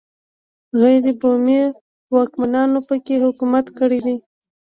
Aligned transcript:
غیر 0.79 1.03
بومي 1.19 1.61
واکمنانو 2.15 2.79
په 2.87 2.95
کې 3.05 3.15
حکومت 3.25 3.65
کړی 3.77 3.99
دی. 4.05 4.15